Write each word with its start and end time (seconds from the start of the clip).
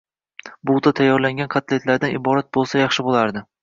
Bugʻda 0.69 0.93
tayyorlangan 1.01 1.53
kotletlardan 1.59 2.19
iborat 2.19 2.53
boʻlsa 2.61 2.87
yaxshi 2.87 3.11
boʻlardi. 3.11 3.51